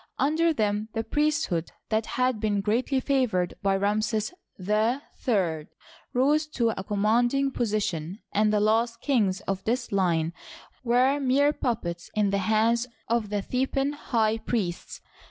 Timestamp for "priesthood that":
1.03-2.07